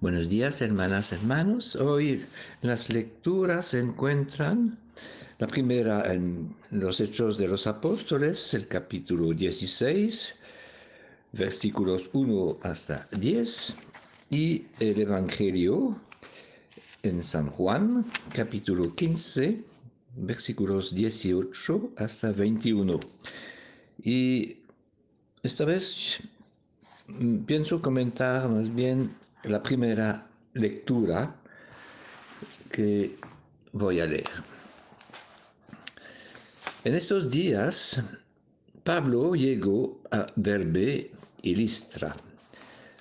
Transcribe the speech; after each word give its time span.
Buenos 0.00 0.28
días, 0.28 0.62
hermanas, 0.62 1.12
hermanos. 1.12 1.74
Hoy 1.74 2.24
las 2.62 2.88
lecturas 2.88 3.66
se 3.66 3.80
encuentran, 3.80 4.78
la 5.40 5.48
primera 5.48 6.14
en 6.14 6.54
los 6.70 7.00
Hechos 7.00 7.36
de 7.36 7.48
los 7.48 7.66
Apóstoles, 7.66 8.54
el 8.54 8.68
capítulo 8.68 9.32
16, 9.32 10.36
versículos 11.32 12.10
1 12.12 12.58
hasta 12.62 13.08
10, 13.18 13.74
y 14.30 14.66
el 14.78 15.00
Evangelio 15.00 16.00
en 17.02 17.20
San 17.20 17.50
Juan, 17.50 18.06
capítulo 18.32 18.94
15, 18.94 19.64
versículos 20.14 20.94
18 20.94 21.94
hasta 21.96 22.30
21. 22.30 23.00
Y 24.04 24.58
esta 25.42 25.64
vez 25.64 26.20
mm, 27.08 27.38
pienso 27.38 27.82
comentar 27.82 28.48
más 28.48 28.72
bien 28.72 29.10
la 29.44 29.62
primera 29.62 30.26
lectura 30.54 31.34
que 32.70 33.16
voy 33.72 34.00
a 34.00 34.06
leer. 34.06 34.30
En 36.84 36.94
estos 36.94 37.30
días, 37.30 38.02
Pablo 38.84 39.34
llegó 39.34 40.00
a 40.10 40.26
Derbe 40.36 41.10
y 41.42 41.54
Listra. 41.54 42.14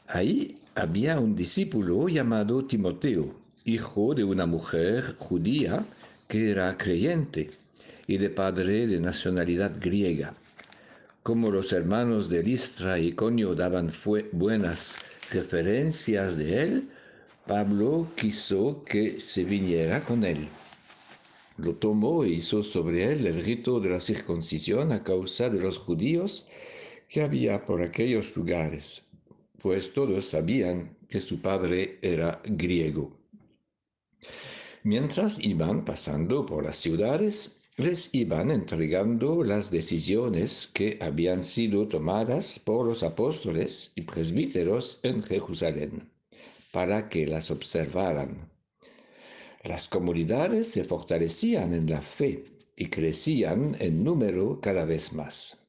Ahí 0.07 0.59
había 0.75 1.19
un 1.19 1.35
discípulo 1.35 2.07
llamado 2.07 2.65
Timoteo, 2.65 3.35
hijo 3.65 4.13
de 4.13 4.23
una 4.23 4.45
mujer 4.45 5.15
judía 5.17 5.85
que 6.27 6.51
era 6.51 6.77
creyente 6.77 7.49
y 8.07 8.17
de 8.17 8.29
padre 8.29 8.87
de 8.87 8.99
nacionalidad 8.99 9.73
griega. 9.79 10.33
Como 11.23 11.51
los 11.51 11.73
hermanos 11.73 12.29
de 12.29 12.43
Listra 12.43 12.99
y 12.99 13.11
Conio 13.13 13.53
daban 13.53 13.91
buenas 14.31 14.97
referencias 15.31 16.37
de 16.37 16.63
él, 16.63 16.89
Pablo 17.45 18.07
quiso 18.15 18.83
que 18.83 19.19
se 19.19 19.43
viniera 19.43 20.03
con 20.03 20.23
él. 20.23 20.47
Lo 21.57 21.75
tomó 21.75 22.23
e 22.23 22.29
hizo 22.29 22.63
sobre 22.63 23.11
él 23.11 23.25
el 23.25 23.43
rito 23.43 23.79
de 23.79 23.89
la 23.89 23.99
circuncisión 23.99 24.91
a 24.91 25.03
causa 25.03 25.49
de 25.49 25.59
los 25.59 25.77
judíos 25.77 26.47
que 27.09 27.21
había 27.21 27.65
por 27.65 27.81
aquellos 27.81 28.35
lugares, 28.35 29.03
pues 29.59 29.93
todos 29.93 30.27
sabían 30.27 30.91
que 31.09 31.21
su 31.21 31.41
padre 31.41 31.99
era 32.01 32.41
griego. 32.43 33.17
Mientras 34.83 35.39
iban 35.39 35.83
pasando 35.85 36.45
por 36.45 36.63
las 36.63 36.77
ciudades, 36.77 37.59
les 37.77 38.09
iban 38.11 38.49
entregando 38.49 39.43
las 39.43 39.69
decisiones 39.69 40.67
que 40.73 40.97
habían 40.99 41.43
sido 41.43 41.87
tomadas 41.87 42.57
por 42.57 42.87
los 42.87 43.03
apóstoles 43.03 43.91
y 43.93 44.01
presbíteros 44.01 44.99
en 45.03 45.21
Jerusalén, 45.21 46.09
para 46.71 47.07
que 47.07 47.27
las 47.27 47.51
observaran. 47.51 48.49
Las 49.63 49.87
comunidades 49.87 50.71
se 50.71 50.85
fortalecían 50.85 51.71
en 51.71 51.87
la 51.87 52.01
fe 52.01 52.45
y 52.75 52.87
crecían 52.87 53.75
en 53.79 54.03
número 54.03 54.59
cada 54.59 54.83
vez 54.83 55.13
más. 55.13 55.67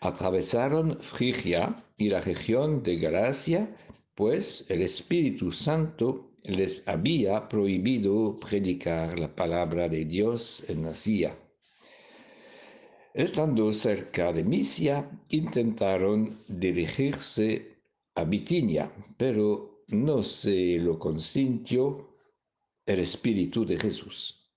Atravesaron 0.00 0.98
Frigia 1.02 1.84
y 1.98 2.08
la 2.08 2.22
región 2.22 2.82
de 2.82 2.96
Galacia, 2.96 3.76
pues 4.14 4.64
el 4.70 4.80
Espíritu 4.80 5.52
Santo 5.52 6.25
les 6.46 6.86
había 6.86 7.48
prohibido 7.48 8.38
predicar 8.38 9.18
la 9.18 9.34
palabra 9.34 9.88
de 9.88 10.04
Dios 10.04 10.62
en 10.68 10.86
Asia. 10.86 11.36
Estando 13.12 13.72
cerca 13.72 14.32
de 14.32 14.44
Misia, 14.44 15.10
intentaron 15.30 16.38
dirigirse 16.46 17.80
a 18.14 18.24
Bitinia, 18.24 18.92
pero 19.16 19.82
no 19.88 20.22
se 20.22 20.78
lo 20.78 20.98
consintió 20.98 22.16
el 22.84 23.00
Espíritu 23.00 23.66
de 23.66 23.78
Jesús. 23.78 24.48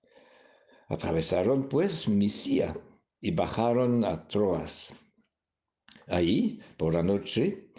Atravesaron 0.88 1.68
pues 1.68 2.06
Misia 2.06 2.76
y 3.20 3.32
bajaron 3.32 4.04
a 4.04 4.28
Troas. 4.28 4.94
Ahí, 6.06 6.60
por 6.76 6.94
la 6.94 7.02
noche, 7.02 7.70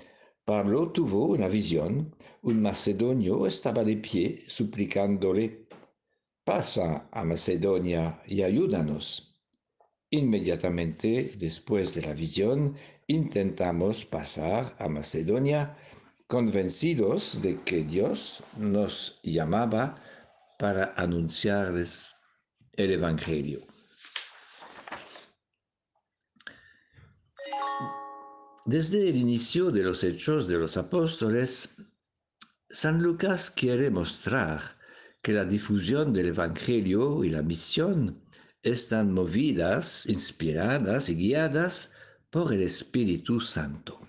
Pablo 0.46 0.91
tuvo 0.91 1.25
una 1.25 1.47
visión 1.47 2.13
un 2.44 2.62
macedonio 2.62 3.46
estaba 3.46 3.84
de 3.84 3.97
pie 3.97 4.44
suplicándole, 4.47 5.68
pasa 6.44 7.07
a 7.12 7.24
Macedonia 7.24 8.19
y 8.25 8.41
ayúdanos. 8.41 9.38
Inmediatamente 10.09 11.34
después 11.38 11.94
de 11.94 12.02
la 12.02 12.13
visión, 12.13 12.75
intentamos 13.06 14.06
pasar 14.06 14.75
a 14.79 14.90
Macedonia 14.90 15.78
convencidos 16.28 17.40
de 17.44 17.62
que 17.62 17.84
Dios 17.84 18.44
nos 18.58 19.19
llamaba 19.22 20.02
para 20.58 20.94
anunciarles 20.97 22.16
el 22.73 22.91
Evangelio. 22.94 23.71
Desde 28.66 29.10
el 29.10 29.18
inicio 29.18 29.72
de 29.72 29.82
los 29.82 30.04
hechos 30.04 30.48
de 30.48 30.60
los 30.60 30.78
apóstoles, 30.78 31.76
San 32.70 33.02
Lucas 33.02 33.50
quiere 33.50 33.90
mostrar 33.90 34.78
que 35.24 35.34
la 35.34 35.46
difusión 35.46 36.14
del 36.14 36.28
Evangelio 36.28 37.24
y 37.24 37.32
la 37.32 37.42
misión 37.42 38.24
están 38.62 39.14
movidas, 39.14 40.06
inspiradas 40.06 41.10
y 41.10 41.16
guiadas 41.16 41.92
por 42.30 42.54
el 42.54 42.62
Espíritu 42.62 43.40
Santo. 43.40 44.00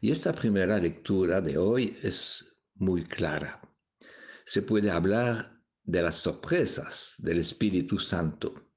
Y 0.00 0.10
esta 0.10 0.32
primera 0.32 0.76
lectura 0.78 1.40
de 1.40 1.56
hoy 1.56 1.96
es 2.02 2.44
muy 2.74 3.04
clara. 3.04 3.60
Se 4.44 4.62
puede 4.62 4.90
hablar 4.90 5.62
de 5.84 6.02
las 6.02 6.16
sorpresas 6.16 7.14
del 7.18 7.38
Espíritu 7.38 8.00
Santo. 8.00 8.69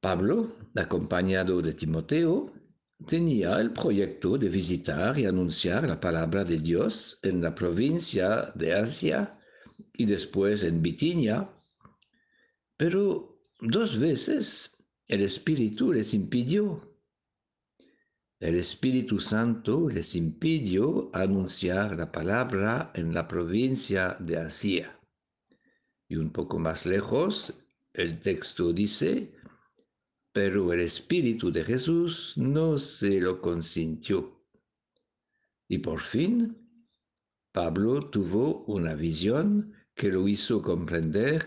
Pablo, 0.00 0.56
acompañado 0.76 1.60
de 1.60 1.74
Timoteo, 1.74 2.52
tenía 3.06 3.60
el 3.60 3.72
proyecto 3.72 4.38
de 4.38 4.48
visitar 4.48 5.18
y 5.18 5.26
anunciar 5.26 5.88
la 5.88 6.00
palabra 6.00 6.44
de 6.44 6.58
Dios 6.58 7.18
en 7.22 7.40
la 7.42 7.54
provincia 7.54 8.52
de 8.54 8.74
Asia 8.74 9.38
y 9.92 10.04
después 10.04 10.62
en 10.64 10.82
Bitinia, 10.82 11.50
pero 12.76 13.40
dos 13.60 13.98
veces 13.98 14.84
el 15.06 15.22
Espíritu 15.22 15.92
les 15.92 16.14
impidió. 16.14 16.96
El 18.40 18.54
Espíritu 18.54 19.18
Santo 19.18 19.88
les 19.88 20.14
impidió 20.14 21.10
anunciar 21.12 21.96
la 21.96 22.12
palabra 22.12 22.92
en 22.94 23.12
la 23.12 23.26
provincia 23.26 24.16
de 24.20 24.36
Asia. 24.36 25.00
Y 26.08 26.16
un 26.16 26.30
poco 26.30 26.58
más 26.60 26.86
lejos, 26.86 27.52
el 27.94 28.20
texto 28.20 28.72
dice, 28.72 29.34
pero 30.38 30.72
el 30.72 30.78
Espíritu 30.78 31.50
de 31.50 31.64
Jesús 31.64 32.34
no 32.36 32.78
se 32.78 33.20
lo 33.20 33.40
consintió. 33.40 34.46
Y 35.66 35.78
por 35.78 36.00
fin, 36.00 36.56
Pablo 37.50 38.08
tuvo 38.08 38.64
una 38.66 38.94
visión 38.94 39.74
que 39.96 40.10
lo 40.10 40.28
hizo 40.28 40.62
comprender 40.62 41.44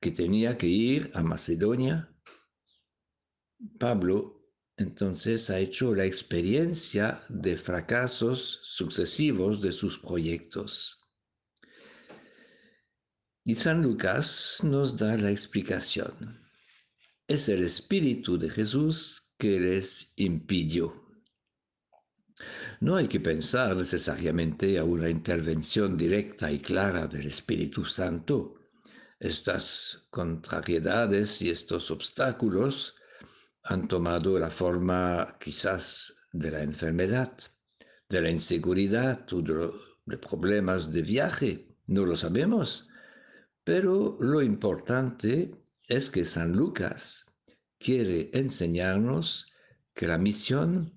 que 0.00 0.10
tenía 0.10 0.58
que 0.58 0.66
ir 0.66 1.12
a 1.14 1.22
Macedonia. 1.22 2.12
Pablo 3.78 4.50
entonces 4.76 5.48
ha 5.50 5.60
hecho 5.60 5.94
la 5.94 6.04
experiencia 6.04 7.22
de 7.28 7.56
fracasos 7.56 8.58
sucesivos 8.64 9.62
de 9.62 9.70
sus 9.70 9.96
proyectos. 9.96 11.08
Y 13.44 13.54
San 13.54 13.80
Lucas 13.80 14.58
nos 14.64 14.96
da 14.96 15.16
la 15.16 15.30
explicación 15.30 16.47
es 17.28 17.50
el 17.50 17.62
Espíritu 17.62 18.38
de 18.38 18.48
Jesús 18.48 19.34
que 19.36 19.60
les 19.60 20.14
impidió. 20.16 21.04
No 22.80 22.96
hay 22.96 23.06
que 23.06 23.20
pensar 23.20 23.76
necesariamente 23.76 24.78
a 24.78 24.84
una 24.84 25.10
intervención 25.10 25.98
directa 25.98 26.50
y 26.50 26.60
clara 26.60 27.06
del 27.06 27.26
Espíritu 27.26 27.84
Santo. 27.84 28.54
Estas 29.20 30.06
contrariedades 30.10 31.42
y 31.42 31.50
estos 31.50 31.90
obstáculos 31.90 32.94
han 33.64 33.88
tomado 33.88 34.38
la 34.38 34.50
forma 34.50 35.36
quizás 35.38 36.14
de 36.32 36.50
la 36.50 36.62
enfermedad, 36.62 37.36
de 38.08 38.22
la 38.22 38.30
inseguridad 38.30 39.30
o 39.34 39.42
de, 39.42 40.16
problemas 40.16 40.90
de 40.92 41.02
viaje, 41.02 41.76
no 41.88 42.06
lo 42.06 42.16
sabemos, 42.16 42.88
pero 43.64 44.16
lo 44.18 44.40
importante 44.40 45.67
es 45.88 46.10
que 46.10 46.24
San 46.24 46.52
Lucas 46.52 47.24
quiere 47.78 48.30
enseñarnos 48.34 49.50
que 49.94 50.06
la 50.06 50.18
misión 50.18 50.92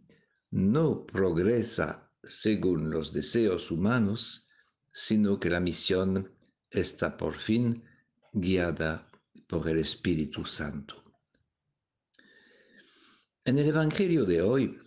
no 0.51 1.05
progresa 1.05 2.11
según 2.23 2.91
los 2.91 3.13
deseos 3.13 3.71
humanos, 3.71 4.49
sino 4.91 5.39
que 5.39 5.49
la 5.49 5.61
misión 5.61 6.35
está 6.69 7.17
por 7.17 7.37
fin 7.37 7.83
guiada 8.33 9.07
por 9.47 9.67
el 9.69 9.79
Espíritu 9.79 10.45
Santo. 10.45 11.03
En 13.45 13.57
el 13.57 13.67
Evangelio 13.67 14.25
de 14.25 14.41
hoy, 14.41 14.77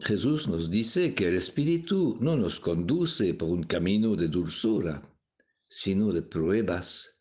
Jesús 0.00 0.48
nos 0.48 0.70
dice 0.70 1.14
que 1.14 1.28
el 1.28 1.34
Espíritu 1.34 2.16
no 2.20 2.36
nos 2.36 2.58
conduce 2.58 3.34
por 3.34 3.50
un 3.50 3.64
camino 3.64 4.16
de 4.16 4.28
dulzura, 4.28 5.02
sino 5.68 6.12
de 6.12 6.22
pruebas, 6.22 7.17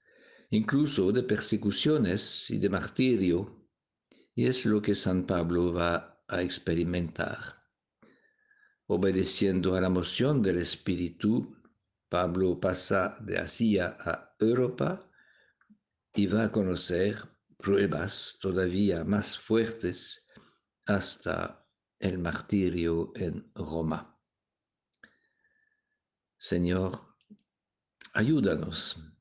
incluso 0.50 1.12
de 1.12 1.24
persecuciones 1.24 2.50
y 2.50 2.58
de 2.58 2.70
martirio, 2.70 3.68
y 4.34 4.46
es 4.46 4.66
lo 4.66 4.82
que 4.82 4.96
San 4.96 5.26
Pablo 5.26 5.74
va 5.74 6.24
a 6.28 6.42
experimentar. 6.42 7.64
Obedeciendo 8.88 9.76
a 9.76 9.82
la 9.82 9.90
moción 9.90 10.42
del 10.42 10.58
Espíritu, 10.58 11.58
Pablo 12.10 12.60
pasa 12.60 13.18
de 13.20 13.38
Asia 13.38 13.98
a 14.00 14.36
Europa 14.40 15.12
y 16.14 16.28
va 16.28 16.46
a 16.46 16.52
conocer 16.52 17.18
pruebas 17.58 18.38
todavía 18.40 19.04
más 19.04 19.38
fuertes 19.38 20.28
hasta 20.86 21.68
el 22.00 22.20
martirio 22.20 23.12
en 23.16 23.52
Roma. 23.56 24.18
Señor, 26.38 27.16
ayúdanos 28.14 29.17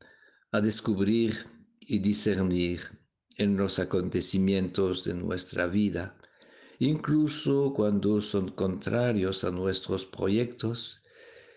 a 0.53 0.61
descubrir 0.61 1.47
y 1.81 1.99
discernir 1.99 2.81
en 3.37 3.57
los 3.57 3.79
acontecimientos 3.79 5.05
de 5.05 5.15
nuestra 5.15 5.67
vida, 5.67 6.17
incluso 6.79 7.73
cuando 7.75 8.23
son 8.23 8.49
contrarios 8.51 9.45
a 9.45 9.51
nuestros 9.51 10.07
proyectos, 10.07 11.05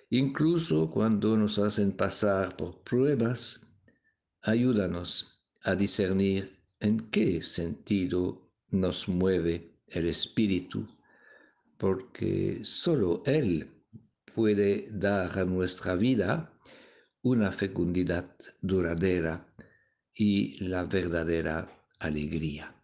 incluso 0.09 0.89
cuando 0.91 1.37
nos 1.37 1.59
hacen 1.59 1.91
pasar 1.93 2.57
por 2.57 2.81
pruebas, 2.83 3.65
ayúdanos 4.41 5.43
a 5.63 5.75
discernir 5.75 6.59
en 6.79 7.09
qué 7.09 7.41
sentido 7.41 8.45
nos 8.69 9.07
mueve 9.07 9.79
el 9.87 10.07
Espíritu 10.07 10.87
porque 11.79 12.59
solo 12.63 13.23
Él 13.25 13.71
puede 14.35 14.89
dar 14.91 15.39
a 15.39 15.45
nuestra 15.45 15.95
vida 15.95 16.53
una 17.21 17.51
fecundidad 17.51 18.35
duradera 18.61 19.45
y 20.13 20.63
la 20.65 20.83
verdadera 20.85 21.67
alegría. 21.99 22.78